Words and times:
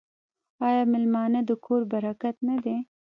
آیا 0.67 0.83
میلمه 0.91 1.23
د 1.49 1.51
کور 1.65 1.81
برکت 1.93 2.35
نه 2.47 2.55
دی؟ 2.63 2.77